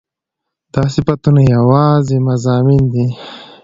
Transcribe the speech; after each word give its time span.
دا 0.73 0.83
صفتونه 0.95 1.41
يواځې 1.55 2.17
مضامين 2.27 2.83
دي 2.93 3.07